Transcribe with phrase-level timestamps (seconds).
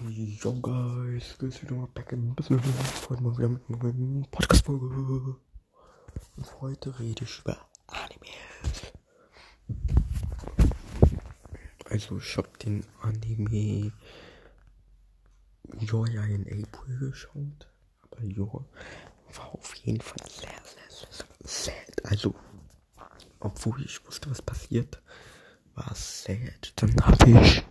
[0.00, 2.62] Yo guys, geht's wieder mal back in Business.
[3.10, 5.36] Heute mal wieder mit einer neuen Podcast-Folge.
[6.36, 7.58] Und heute rede ich über
[7.88, 8.92] Animes.
[11.90, 13.90] Also ich hab den Anime
[15.80, 17.68] Joya in April geschaut.
[18.02, 18.64] Aber Joa
[19.34, 21.26] war auf jeden Fall sehr, sehr, sehr,
[21.74, 22.04] sad.
[22.04, 22.36] Also,
[23.40, 25.02] obwohl ich wusste, was passiert,
[25.74, 26.72] war es sad.
[26.76, 27.64] Dann habe ich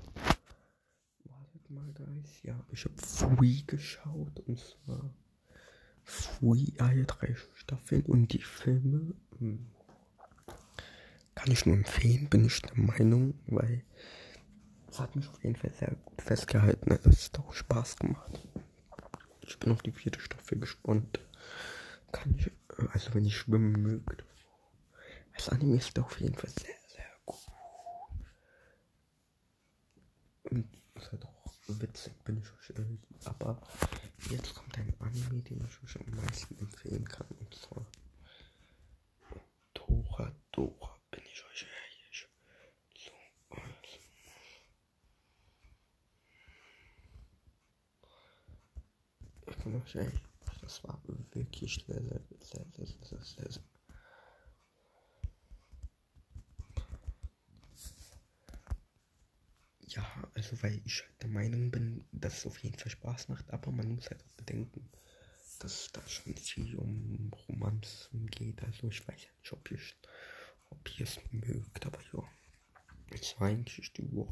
[2.28, 2.44] mal, Guys.
[2.44, 4.40] Ja, ich habe Free geschaut.
[4.46, 5.14] Und zwar
[6.04, 8.06] Free, alle drei Staffeln.
[8.06, 9.68] Und die Filme hm,
[11.36, 13.84] kann ich nur empfehlen, bin ich der Meinung, weil
[14.90, 16.92] es hat mich auf jeden Fall sehr gut festgehalten.
[16.92, 18.40] Also es hat auch Spaß gemacht.
[19.42, 21.20] Ich bin auf die vierte Staffel gespannt.
[22.12, 24.24] Kann ich, äh, also wenn ich schwimmen mögt.
[25.36, 27.38] Das Anime ist auf jeden Fall sehr, sehr gut.
[30.46, 31.37] Und ist halt auch
[31.68, 32.78] witzig, bin ich euch.
[33.26, 33.62] Aber
[34.30, 37.28] jetzt kommt ein Anime, den ich euch am meisten empfehlen kann.
[37.40, 37.86] Und zwar
[39.74, 42.28] Dora Dora, bin ich euch ehrlich.
[42.96, 43.12] So,
[43.50, 44.00] also.
[49.48, 50.22] Ich bin euch ehrlich.
[50.62, 51.02] Das war
[51.34, 53.77] wirklich sehr, sehr, sehr, sehr, sehr, sehr, sehr, sehr
[59.98, 63.50] Ja, also weil ich halt der Meinung bin, dass es auf jeden Fall Spaß macht,
[63.50, 64.88] aber man muss halt auch bedenken,
[65.58, 68.64] dass da schon viel um Romanzen geht.
[68.64, 69.80] Also ich weiß ja nicht, ob ihr,
[70.70, 72.24] ob ihr es mögt, aber ja.
[73.10, 74.26] Es war eigentlich die Woche